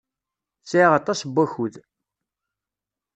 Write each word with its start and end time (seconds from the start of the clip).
Sɛiɣ 0.69 0.91
aṭas 0.99 1.19
n 1.23 1.29
wakud. 1.35 1.75